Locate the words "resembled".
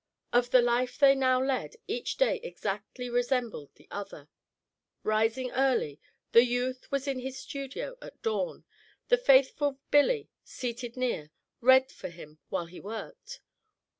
3.07-3.69